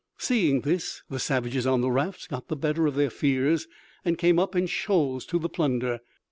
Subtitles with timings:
[0.17, 3.67] Seeing this, the savages on the rafts got the better of their fears,
[4.03, 5.99] and came up in shoals to the plunder.